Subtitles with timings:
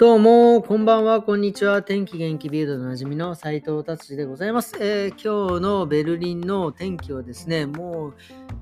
[0.00, 1.82] どうも、こんばんは、こんにちは。
[1.82, 8.14] 天気元気ビルドのなじみの斉藤達でございます、えー、今日のベルリンの天気はですね、も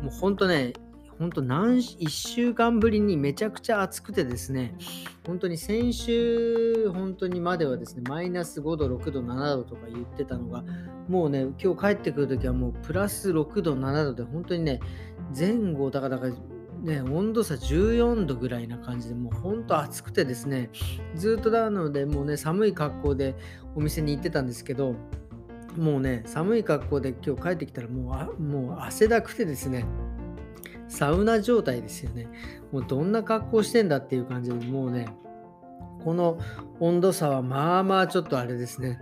[0.00, 0.74] う、もう本当ね、
[1.18, 4.74] 本当何、1週間ぶりにめちゃくちゃ暑くてですね、
[5.26, 10.62] 本当に先週、本当にまではですね、マイナス5度、6度、7度とか言ってたのが、
[11.08, 14.80] もうね、今日帰ってくるときはもうプラス6度、7度で、本当にね、
[15.34, 16.34] 前後、だから、だから
[16.82, 20.70] ね、温度差14度ぐらいな感じで、もうほんと暑くてですね、
[21.14, 23.36] ずっとなので、もうね、寒い格好で
[23.76, 24.96] お店に行ってたんですけど、
[25.76, 29.84] もうね、寒い格好で今日帰ってきたらもうあ、もう汗だくてですね、
[30.88, 32.28] サウナ状態ですよね。
[32.72, 35.06] もうどんな格好してんだっていう感じで、もうね、
[36.04, 36.38] この
[36.80, 38.98] 温度差はまあまあちょっとあれですね。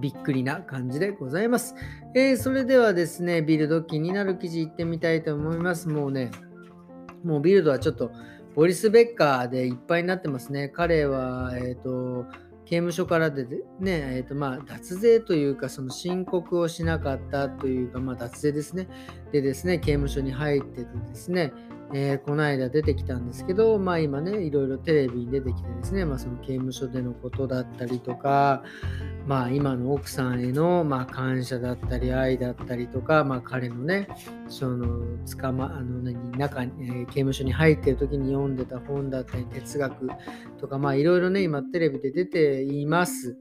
[0.00, 1.74] びっくりな感じでございます。
[2.14, 5.88] えー、それではですね、ビルド気になる記事いってみたいと思います。
[5.88, 6.30] もうね、
[7.24, 8.12] もうビルドはちょっと
[8.54, 10.68] ボリス・ベッカーでいっぱいになってますね。
[10.68, 12.26] 彼は、えっ、ー、と、
[12.66, 18.88] 刑務所からでね、えーとまあ、脱税というか、その申告をしなかったというか、まあ、脱税ですね。
[19.32, 21.52] でですね、刑務所に入っててですね、
[21.92, 28.62] えー、この間出てきたんですけど、まあ今ね、いろいろテレビに出てきてですね、まあその刑務所でのことだったりとか、
[29.26, 34.08] まあ今の奥さんへのまあ感謝だったり愛だったりとか、まあ彼のね、
[34.48, 40.08] その捕ま、あの何、中、刑務所に入ってる時に読んでた本だったり哲学
[40.58, 43.36] とか、まあいろいろね、今テレビで出ています。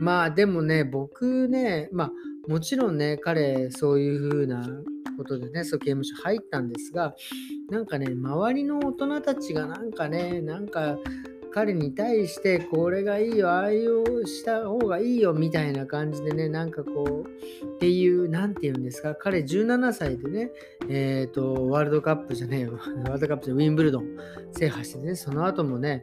[0.00, 2.12] まあでもね、僕ね、まあ
[2.48, 4.66] もちろんね、彼、そういう風な
[5.22, 7.14] ことでね、そう刑務所入ったんですが、
[7.70, 10.98] なんかね、周りの大人たちがなんかね、なんか
[11.52, 20.50] 彼に対してこれがいいよ、ああいうした方がいいよみたいな感じでね、なんかこう、っていう、なんて言うんですか、彼17歳でね、
[20.88, 22.72] えっ、ー、と、ワールドカップじゃねえよ、
[23.04, 24.16] ワールドカップでウィンブルドン
[24.52, 26.02] 制覇してね、その後もね、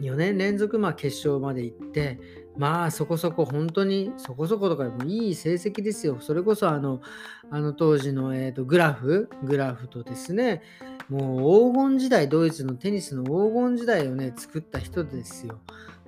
[0.00, 2.18] 4年連続まあ決勝まで行って、
[2.58, 6.18] まあそこそこ本当にそこそことかもいい成績ですよ。
[6.20, 7.00] それこそあの
[7.50, 10.62] あの当時の、えーと、グラフ、グラフとですね、
[11.08, 15.60] もう黄金時代、ドイツのテニスの黄金時代をね、作った人ですよ。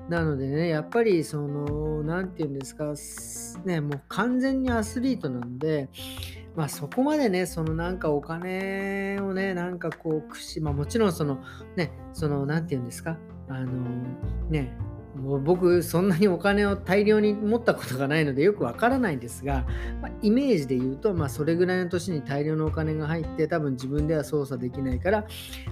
[0.08, 2.94] なのでね、やっぱりその、なんて言うんですか、
[3.64, 5.90] ね、もう完全にアスリートなんで、
[6.56, 11.38] まあそこまでね、そのなんかお金をね、なんかこう、くし、まあもちろんその
[11.76, 13.84] ね、その、なんて言うんですか、あの
[14.50, 14.76] ね、
[15.18, 19.66] もう僕そんなにお金を大量に持ったことがないのでよくわからないんですが、
[20.00, 25.26] まあ、イメージで言うと、まあ、それぐらいの年に大量のお金が入って多分自分では操作できないから、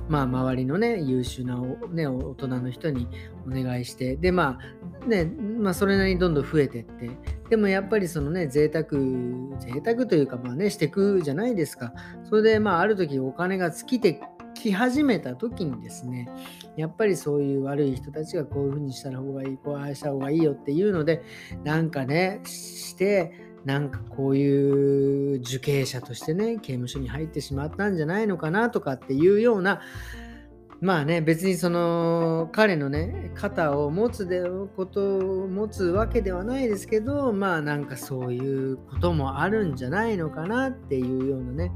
[0.09, 3.09] まあ、周りのね優秀な、ね、大人の人に
[3.47, 4.59] お願いしてでま
[5.05, 7.11] あねまあそれなりにどんどん増えてって
[7.49, 11.93] でもやっぱりそのね贅沢贅沢というかまあねしてくじゃないですか。
[12.29, 14.21] それでまあある時お金が尽きて
[14.67, 16.29] き始めた時にですね、
[16.77, 21.23] やっぱりそういう悪い人たちがこういうふうにした方がいい、こうした方がいいよっていうので、
[21.65, 23.33] なんかね、して、
[23.65, 29.81] なんかこういう受刑者としてね、刑務所に入ってしまったんじゃないのかなとかっていうような、
[30.81, 34.43] まあね、別にその彼のね、肩を持つで
[34.77, 41.73] ことを持つわけではないですけど、まあなんかそういうこともあるんじゃないのかなっていうようなね、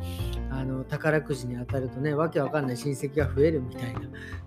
[0.51, 4.01] あの宝くじに当たるとね、わけわかんない親戚が増えるみたいな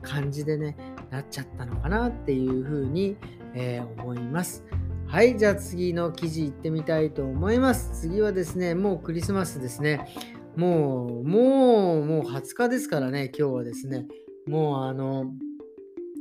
[0.03, 0.77] 感じでね、
[1.09, 3.17] なっちゃったのかなっていうふうに、
[3.55, 4.63] えー、思います。
[5.07, 8.01] はい、じゃあ次の記事いってみたいと思います。
[8.01, 10.07] 次はですね、もうクリスマスですね。
[10.55, 14.05] もう、もう、もう20日ですからね、今日はですね。
[14.47, 15.31] もうあの、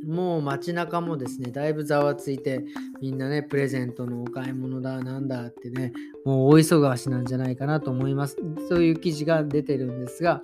[0.06, 2.64] もう街中もですね、だいぶざわついて、
[3.00, 5.92] みんなね、プレゼントのお買い物だ、なんだってね、
[6.24, 8.36] もう大忙しなんじゃないかなと思います。
[8.68, 10.42] そういう記事が出てるんですが、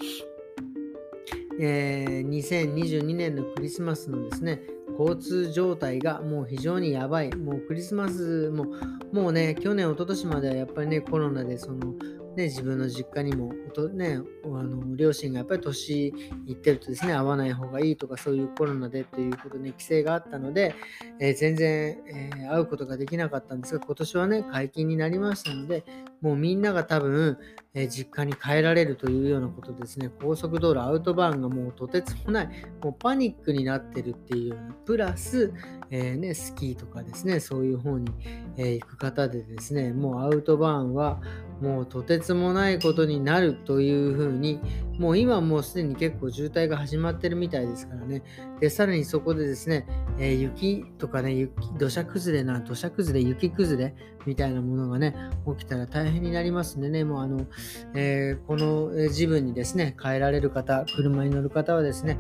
[1.61, 4.63] えー、2022年のクリスマスのですね、
[4.99, 7.35] 交通状態がもう非常にやばい。
[7.35, 8.67] もうクリスマスも、
[9.13, 11.95] もうね、去年、一昨年まではやっぱりね、コロナでその、
[12.37, 13.53] ね、自分の実家にも、
[13.93, 16.15] ね、あの両親がやっぱり年
[16.47, 20.75] いってるとですね、会わない方がいいとか、そういうコロナでということで、規制があったので、
[21.21, 25.85] えー、全然、えー、会うことができなかったんですが、今年はね、解禁になりましたので、
[26.21, 27.39] もうみんなが多分、
[27.75, 32.49] えー、実家に帰られるというようなことですね、高速道路、アウトバーンがもうとてつもない、
[32.83, 35.53] もうパニックになってるっていうような、プラス、
[35.91, 38.11] えね、スキーとかですね、そういう方に、
[38.59, 41.21] え行く方でですね、もうアウトバーンは
[41.63, 44.61] もうとてつもないことになるというふうに、
[44.99, 48.23] もう今もうすでに結構渋滞が始まってるみたいですからね。
[48.61, 49.87] で、さらにそこでですね、
[50.19, 53.95] え、雪とかね、雪、土砂崩れな、土砂崩れ、雪崩れ
[54.27, 55.15] みたいなものがね、
[55.57, 57.47] 起きたら大変になりますんでね、もうあの、
[57.95, 62.19] えー、この自分にですね、帰られる方、車に乗る方はですね、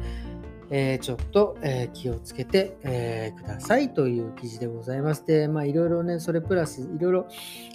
[0.70, 5.26] えー、ちょっと、えー、気をつけて、えー、くださいという記事でございます。
[5.26, 7.26] で、まあいろいろね、それプラスいろいろ、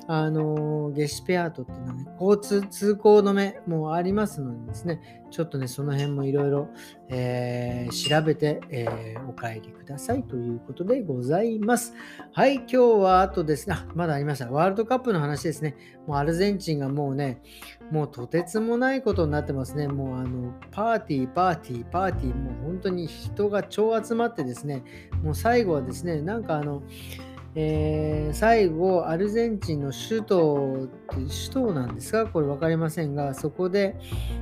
[0.07, 6.69] あのー、ゲシペアートっていうのはね、交通通行止めもありますのでですね、ちょっとね、その辺もいろいろ、
[7.09, 11.95] え調べて、えお帰りくださいということでございます。
[12.33, 14.51] はい、今日はあとですね、あ、まだありました。
[14.51, 15.75] ワールドカップの話ですね。
[16.05, 17.41] もうアルゼンチンがもうね、
[17.91, 19.87] もうとてつもないことになってますね。
[19.87, 24.83] もうあの、パーティー、パーティー、パーティー、もう本当当に人が超集まってですね、
[25.23, 26.83] もう最後はですね、なんかあの、
[27.55, 32.25] えー、最後、アルゼンチンの首都首都なんですか？
[32.25, 33.95] これ分かりませんが、そこで、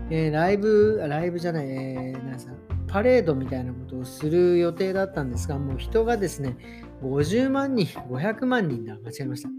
[0.09, 2.51] えー、ライブ、ライブじゃない、えー、なんさ
[2.87, 6.57] パレードみたいなことをする予定だったんですが、もう人がですね、
[7.03, 9.49] 50万人、500万人だ、間違えました。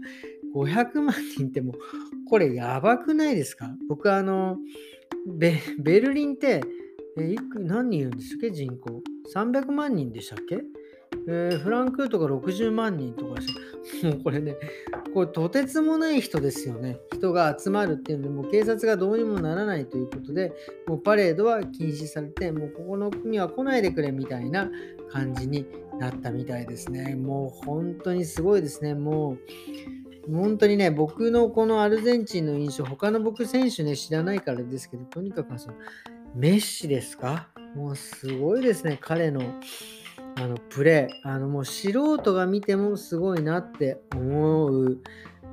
[0.55, 1.75] 500万人ってもう、
[2.29, 3.75] これやばくないですか？
[3.87, 4.57] 僕、あの、
[5.27, 5.61] ベ
[6.01, 6.61] ルリンって、
[7.17, 9.01] え何人いるんでしたっけ人口。
[9.33, 10.61] 300万人でしたっけ？
[11.27, 13.47] えー、フランクフルトが60万人とかし、
[14.03, 14.57] もうこれね、
[15.13, 16.99] これとてつもない人ですよね。
[17.13, 20.53] 人が集まるっていうので、もう警察がどうにもならないということで、
[20.87, 24.69] もうパレードは禁止されて、もうここの国は来ないでくれみたいな
[25.09, 25.65] 感じに
[25.99, 27.15] なったみたいですね。
[27.15, 28.95] もう本当にすごいですね。
[28.95, 29.37] も
[30.27, 35.75] う本当にね、僕のこのアルゼンチンの印象、他の僕選手ね、知らないからですけど、とにかくその
[36.35, 37.49] メッシですか？
[37.75, 39.41] もうすごいですね、彼の
[40.35, 41.29] あのプレー。
[41.29, 44.99] あのもう素人が見てもすごいなって思う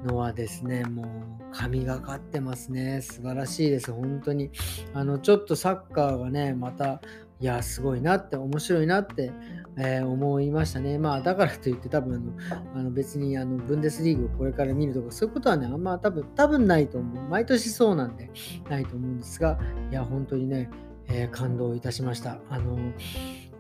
[0.07, 1.07] のはですね、もう
[1.53, 3.03] 神がかってますね。
[3.03, 4.51] 素晴らしいです、本当に。
[4.95, 7.03] あのちょっとサッカーがね、また、
[7.41, 9.33] いや、すごいなって、面白いなって、
[9.79, 10.99] えー、思いましたね。
[10.99, 12.37] まあ、だからといって、多分
[12.75, 17.29] あの別にあのブンデスリーグをこれから見るとか、そういうことはね、あんま多分、多分ないと思う。
[17.29, 18.31] 毎年そうなんで、
[18.69, 19.59] ないと思うんですが、
[19.91, 20.69] いや、本当にね、
[21.09, 22.39] えー、感動いたしました。
[22.51, 22.79] あの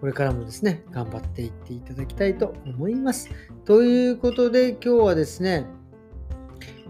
[0.00, 3.31] これからもですね、頑張っていっていただきたいと思います。
[3.67, 5.67] ということで、今日はですね、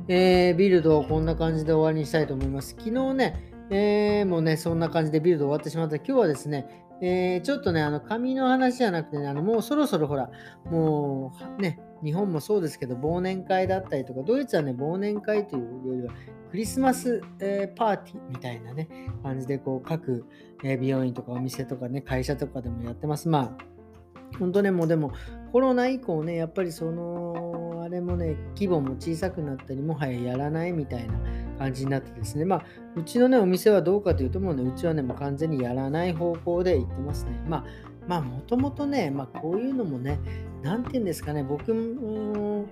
[0.07, 2.77] えー、ビルドをこんな感じで終わりにしたいと思います。
[2.79, 5.97] 昨日ね、えー、もうね、そんな感じでビルド終わってしまった。
[5.97, 6.67] 今日はですね、
[7.01, 10.31] えー、ちょっとね、あの、紙の話じゃなくてね、あの、もうそろそろほら、
[10.71, 16.13] もう、ね、日本もそうですけど、忘年会だったりとか、ドイツはね、忘年会というよりは、
[16.51, 18.89] クリスマス、えー、パーティーみたいなね、
[19.23, 20.27] 感じで、こう、各、
[20.65, 23.29] えー、美容院とかお店とかね、会社とかでもやってます。
[23.29, 25.13] まあ、本当ね、もうでも、
[25.53, 31.15] コロナ以降ね、やっぱりその、あれもね、規模も小さくなったり、もはややらないみたいな
[31.61, 32.65] 感じになってですね、まあ、
[32.97, 37.33] うちのね、お店はどうかというと、もうね、うちはね、もう完全にやらない方向で行ってますね。
[37.47, 37.65] まあ、
[38.09, 40.19] まあ、もともとね、まあ、こういうのもね、
[40.63, 42.65] なんて言うんですかね、僕も、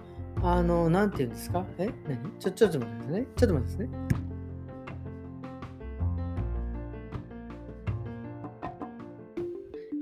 [0.43, 1.67] あの、なんて言うんですか？
[1.76, 1.90] え？
[2.08, 2.19] 何？
[2.38, 3.26] ちょ、ちょっと待ってくださいね。
[3.37, 3.99] ちょっと待ってですね。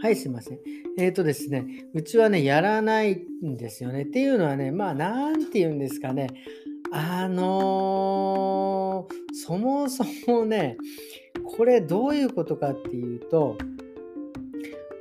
[0.01, 0.59] はい、すいません。
[0.99, 4.03] えっ、ー、とですね、うちはね、やらないんですよね。
[4.03, 6.29] っていうのはね、まあ、なんて言うんですかね。
[6.93, 10.77] あのー、そもそもね、
[11.45, 13.57] これどういうことかっていうと、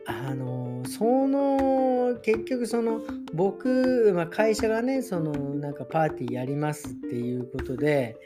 [0.06, 3.02] あのー、その、結局その、
[3.34, 8.18] 僕、まあ、会社がね、その、なんかパーティーやりますっていうことで、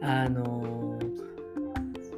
[0.00, 1.22] あのー、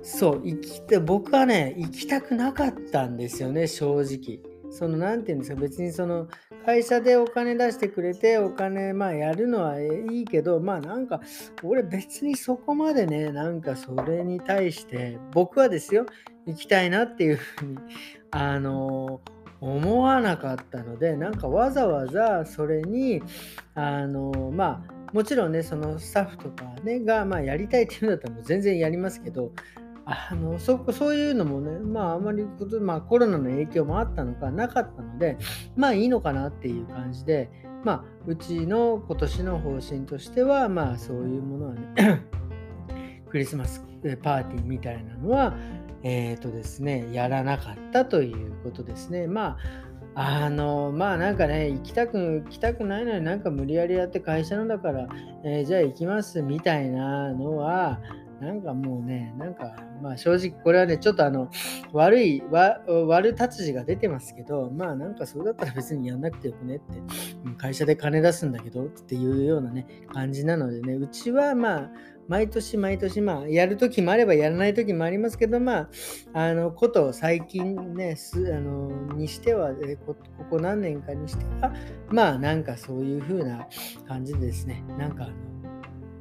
[0.03, 4.41] そう、行きて、僕はね、行きたくなかったんですよね、正直。
[4.71, 6.29] その、なんて言うんですか、別にその、
[6.65, 11.21] 会社でお金出してくれて、お金、まあ、やるのはいいけど、まあ、なんか、
[11.63, 16.07] 俺別にそこまでね、なんかそれに対して、僕はですよ、
[16.47, 17.79] 行きたいなっていうふうに、
[18.31, 19.21] あの
[19.61, 23.23] 思わなかったので、なんかわざわざそれに、
[23.75, 29.53] あのまあ、もちろんね、そのスタッフとか、ね、が、まあ、やりたいっていうんだったらもう全然やりますけど、
[30.07, 32.45] あのそそういうのもね、まあ、あまり、
[32.81, 35.39] まあ、コロナの影響もあったのかなかったので、
[35.77, 37.51] まあいいのかなっていう感じで、
[37.85, 42.23] まあ、うちの今年の方針としては、まあそういうものはね、
[43.31, 43.83] クリスマス
[44.23, 45.55] パーティーみたいなのは、
[46.03, 49.27] えっ、ー、とですね、やらなかったということですね。
[49.27, 49.57] ま
[50.15, 55.09] あ、あの、まあなんかね、行きたく、行きたくないのになんか無理やりやって会社のだから、
[55.45, 58.01] えー、じゃあ行きますみたいなのは、
[58.41, 61.51] なんかもうね、なんか、まあ正直これはね、ちょっとあの、
[61.93, 67.01] 悪い、わ悪達字が出てますけど、まあなんかそれだったら別にやんなくてよくねって、
[67.57, 71.91] 会社で金出すんだけどっていうようなね、感じなのでね、うちはまあ、
[72.29, 75.89] 毎年毎年、まあ、やるときもあればやらないときもありますけど、まあ、
[76.33, 79.73] あの、こと最近ね、すあのにしては
[80.07, 81.73] こ、ここ何年かにしては、
[82.09, 83.67] まあ、なんかそういう風な
[84.09, 85.35] 感じでですね、なんかあの、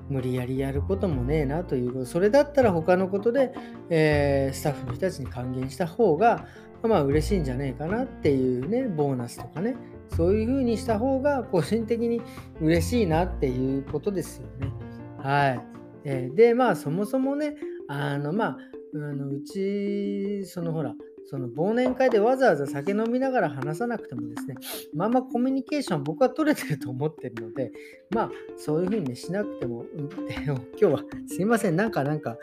[0.10, 3.53] 無理やりやることもねえなということそれだったら他のことで、
[3.89, 6.45] えー、スタッフの人たちに還元した方が、
[6.83, 9.75] まあ嬉しいんじゃねえかなっていうね、ボーナスとかね、
[10.15, 12.22] そういう風にした方が個人的に
[12.62, 14.72] 嬉しいなっていうことですよね。
[15.17, 15.62] はい。
[16.03, 17.55] えで、まあそもそもね、
[17.88, 18.57] あのまあ、
[18.95, 20.93] あのうち、そのほら、
[21.25, 24.56] その忘年会でわざわざ酒飲みながら話さなくてもですね、
[24.94, 27.72] まあまあコミュニケーション僕は取れてると思ってるので、
[28.10, 32.38] まあそういうふうにね、しなくても、うん、今日はすいません、なんかなんか、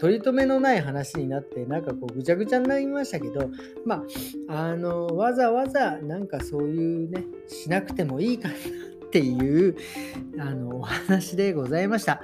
[0.00, 3.50] 取り留めのない話になって、なんかこうぐちゃぐちゃになりましたけど、
[3.84, 4.04] ま
[4.48, 9.76] あ、あの、わざわざなんかそういうね、しなくてもいいかなっていう、
[10.38, 12.20] あの、お話でございました。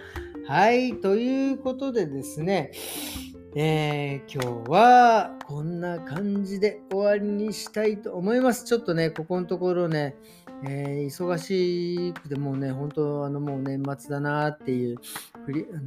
[0.47, 2.73] はい、ということでですね、
[3.55, 8.65] えー、今日はこんな感じで終わりにしたいと思います。
[8.65, 10.17] ちょっとね、ここのところね、
[10.65, 14.97] えー、忙しくてもうね、本当あのもう年末だなっていう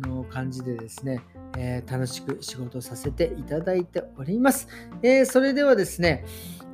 [0.04, 1.24] あの感じでですね、
[1.58, 4.68] えー、楽しく仕事させていただいております。
[5.02, 6.24] えー、それではですね、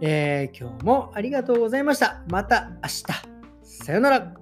[0.01, 2.21] え今日もありがとうございました。
[2.29, 3.03] また明日。
[3.63, 4.40] さよなら。